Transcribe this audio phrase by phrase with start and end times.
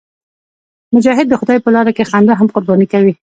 [0.95, 3.13] مجاهد د خدای په لاره کې خندا هم قرباني کوي.